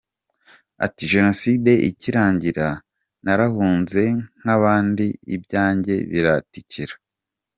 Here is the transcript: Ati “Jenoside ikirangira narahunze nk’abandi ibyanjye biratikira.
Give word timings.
Ati 0.85 1.03
“Jenoside 1.13 1.71
ikirangira 1.89 2.67
narahunze 3.23 4.01
nk’abandi 4.39 5.05
ibyanjye 5.35 5.93
biratikira. 6.11 6.93